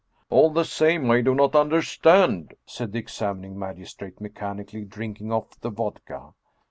[0.31, 5.69] "All the same, I do not understand!" said the examining magistrate, mechanically drinking off the
[5.69, 6.33] vodka.